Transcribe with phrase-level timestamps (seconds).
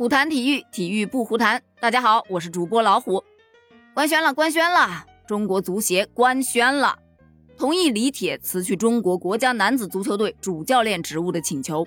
[0.00, 1.62] 虎谈体育，体育不胡谈。
[1.78, 3.22] 大家好，我是主播老虎。
[3.92, 6.98] 官宣了，官宣了，中国足协官宣了，
[7.58, 11.86] 同意李铁辞去中国国家男子足球队主教练职务的请求。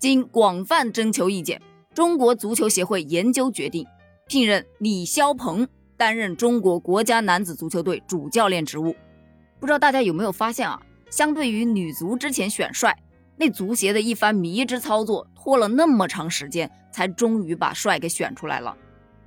[0.00, 1.62] 经广泛征求意见，
[1.94, 3.86] 中国足球协会研究决定，
[4.26, 8.96] 聘任李霄鹏担任中国国家男子足球队主教练职务。
[9.60, 10.82] 不知道大家有没有发现啊？
[11.08, 12.98] 相对于女足之前选帅，
[13.36, 16.68] 那足协的一番迷之操作，拖了那么长时间。
[16.94, 18.76] 才终于把帅给选出来了，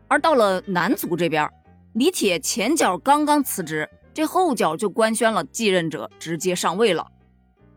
[0.08, 1.52] 而到了男足这边，
[1.95, 7.05] 李铁前脚刚刚辞职，这后脚就官宣了继任者直接上位了。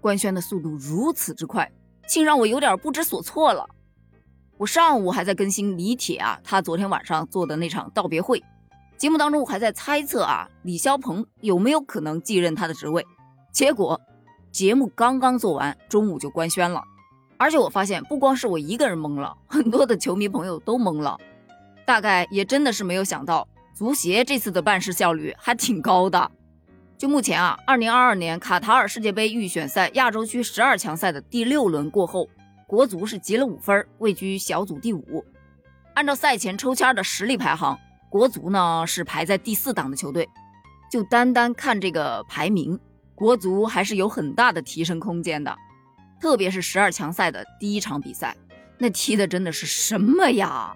[0.00, 1.68] 官宣的速度如此之快，
[2.06, 3.68] 竟让我有点不知所措了。
[4.58, 8.40] 我上午还在更新李铁啊，他昨天晚上做的那场道别会，
[8.96, 13.04] 节目当中我还在猜测啊，李霄鹏有没有可能继任他的职位。
[13.52, 14.00] 结果
[14.52, 16.84] 节目刚刚做完，中午就官宣了。
[17.40, 21.18] 而且我发现，不光是我一个人懵了，很多的球迷朋友都懵了。
[21.86, 26.30] 大概也真的是没有想到，足协这次的办事效率还挺高的。
[26.98, 32.28] 就目前啊，二零二二年卡塔尔世界杯预选赛亚洲区十二强赛的第六轮过后，
[32.66, 35.24] 国足是积了五分，位居小组第五。
[35.94, 37.78] 按照赛前抽签的实力排行，
[38.10, 40.28] 国足呢是排在第四档的球队。
[40.90, 42.78] 就单单看这个排名，
[43.14, 45.56] 国足还是有很大的提升空间的。
[46.20, 48.36] 特别是十二强赛的第一场比赛，
[48.78, 50.74] 那踢的真的是什么呀？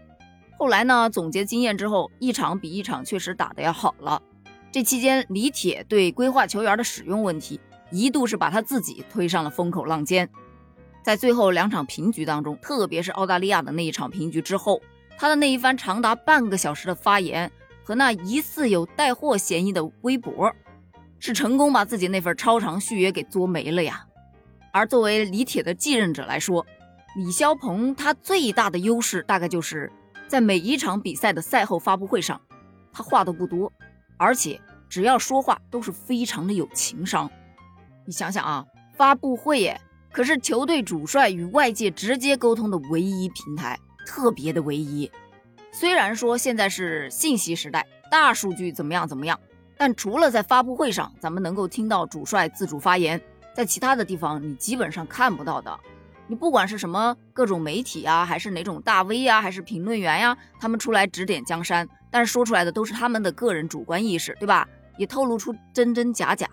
[0.58, 4.22] 后来呢，总结经验之后，一场比一场确实打的要好了。
[4.72, 10.28] 这期间，李铁对规划球员的使用问题，一度是把他自己推上了风口浪尖。
[11.02, 14.80] 在最后两场平局当中，特别是澳大利亚的那一场平局之后，
[15.18, 17.50] 他的那一番长达半个小时的发言
[17.82, 20.50] 和那疑似有带货嫌疑的微博，
[21.18, 24.06] 是成功把自己那份超长续约给作没了呀。
[24.74, 26.66] 而作为李铁的继任者来说，
[27.14, 29.90] 李霄鹏他最大的优势大概就是
[30.26, 32.40] 在每一场比赛的赛后发布会上，
[32.92, 33.72] 他话都不多，
[34.16, 37.30] 而且只要说话都是非常的有情商。
[38.04, 39.80] 你想想啊，发布会耶，
[40.10, 45.08] 可是球队主帅与外界直接沟通的唯一平台，特别的唯一。
[45.70, 49.38] 虽然说现在是信息时代，大数据怎么样怎么样，
[49.76, 53.22] 但除了在发布会上，咱们能够听到主帅自主发言。
[53.54, 55.78] 在其他的地方，你基本上看不到的。
[56.26, 64.66] 你不管是什么各种媒体啊，还是哪种大 V 呀，还是评论员呀，他们出来指点江山，但是说出来的都是他们的个人主观意识，对吧？
[64.96, 66.48] 也透露出真真假假。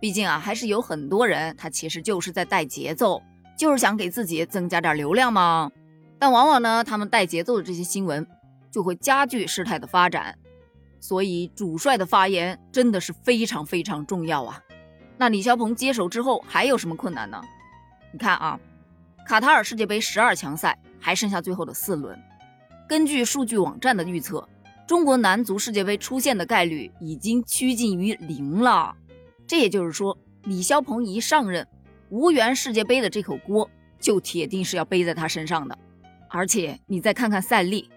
[0.00, 3.22] 毕竟啊，还是有很多人他其实就是在带节奏，
[3.56, 5.70] 就是想给自己增加点流量嘛。
[6.18, 8.26] 但往往呢，他们带节奏的这些新闻
[8.70, 10.36] 就会加剧事态的发展。
[10.98, 14.60] 所以主帅的发言真的是非常非常重要啊。
[15.16, 17.40] 那李霄鹏接手之后还有什么困难呢？
[18.12, 18.58] 你看啊，
[19.26, 22.18] 卡塔尔世界杯十二强赛还剩下最后的四轮，
[22.88, 24.48] 根据数据网站的预测，
[24.86, 28.96] 中国男足世界杯出现的概率已经趋近于零了。
[29.46, 31.66] 这也就是说，李霄鹏一上任，
[32.08, 33.70] 无缘世界杯的这口锅
[34.00, 35.78] 就铁定是要背在他身上的。
[36.28, 37.88] 而且你再看看赛历，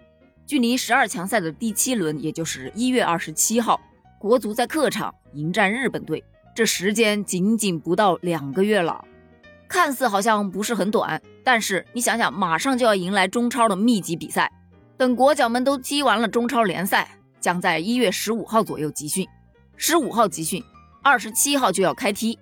[0.45, 3.81] 距离十二强赛的第七轮，也就是一月二十七号，
[4.19, 6.23] 国足在客场迎战日本队。
[6.57, 9.06] 这时间仅仅不到两个月了，
[9.69, 14.51] 看似好像不是很短，但是你想想，马上就要迎来中超的密集比赛，
[14.97, 19.28] 等国脚们都踢完了中超联赛，将在一月十五号左右集训，
[19.75, 20.63] 十五号集训，
[21.03, 22.40] 二十七号就要开踢，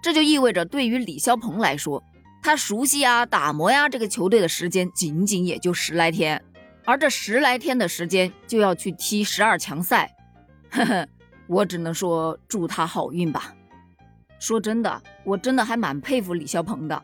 [0.00, 2.00] 这就意味着对于李霄鹏来说，
[2.44, 6.40] 他熟悉呀、打磨呀这个球队的时间仅仅也就十来天，
[6.84, 10.14] 而这十来天的时间就要去踢十二强赛，
[10.70, 11.08] 呵呵。
[11.48, 13.54] 我只能说祝他好运吧。
[14.38, 17.02] 说真的，我真的还蛮佩服李霄鹏的。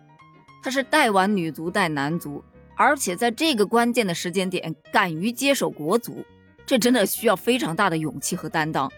[0.62, 2.43] 他是带完女足带男足，
[2.76, 6.25] 而且在这个关键的时间点敢于接手国足，
[6.65, 8.91] 这真的需要非常大的勇气和担当，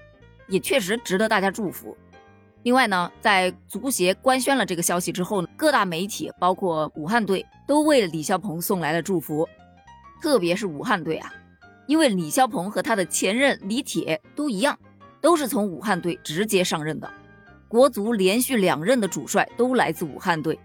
[0.49, 1.97] 也确实值得大家祝福。
[2.63, 9.49] 另外呢，在足协官宣了这个消息之后呢，各大媒体包括武汉队都为李霄鹏送来了祝福，
[10.21, 11.33] 特别是武汉队啊，
[11.87, 14.79] 因为李霄鹏和他的前任李铁都一样。
[15.21, 17.11] 都是从武汉队直接上任的，
[17.75, 20.57] 国足连续两任的主帅都来自武汉队，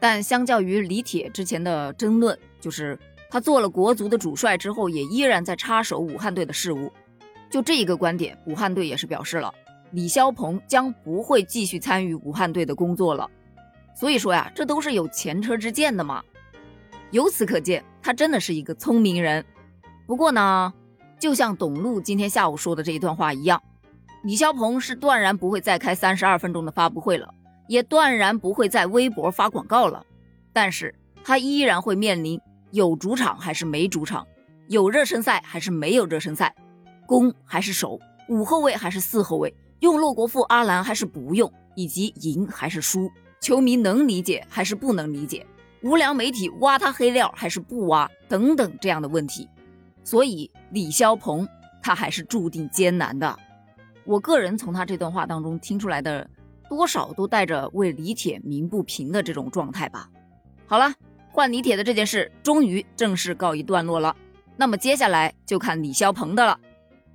[0.00, 2.98] 但相较于李铁之前的争论，就是
[3.30, 6.92] 他做了国足的主帅之后，也依然在插手武汉队的事务。
[7.48, 9.54] 就这一个观点，武汉队也是表示了，
[9.92, 13.30] 李霄鹏将不会继续参与武汉队的工作了。
[13.94, 16.24] 所以说呀，这都是有前车之鉴的嘛。
[17.12, 19.44] 由此可见，他真的是一个聪明人。
[20.08, 20.74] 不过呢，
[21.20, 23.62] 就像董路今天下午说的这一段话一样。
[24.24, 27.32] 李霄鹏是断然不会再开三十二分钟的发布会了，
[27.68, 30.04] 也断然不会在微博发广告了。
[30.52, 32.40] 但是他依然会面临
[32.72, 34.26] 有主场还是没主场，
[34.66, 36.54] 有热身赛还是没有热身赛？
[37.06, 37.98] 攻还是守？
[38.28, 39.54] 五后卫还是四后卫？
[39.80, 41.50] 用洛国富、阿兰还是不用？
[41.76, 43.10] 以及赢还是输？
[43.40, 45.46] 球迷能理解还是不能理解？
[45.82, 48.10] 无良媒体挖他黑料还是不挖？
[48.28, 49.48] 等等这样的问题。
[50.02, 51.46] 所以李霄鹏
[51.80, 53.38] 他还是注定艰难的。
[54.08, 56.26] 我个人从他这段话当中听出来的，
[56.66, 60.08] 多少都带着为李铁鸣不平的这种状态吧。
[60.64, 60.90] 好了，
[61.30, 64.16] 换李铁的这件事终于正式告一段落了。
[64.56, 66.58] 那么接下来就看李霄鹏的了。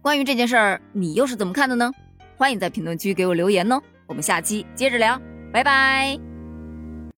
[0.03, 1.91] 关于这件事儿，你又是怎么看的呢？
[2.37, 3.81] 欢迎在评论区给我留言哦。
[4.05, 5.19] 我们下期接着聊，
[5.51, 6.32] 拜拜。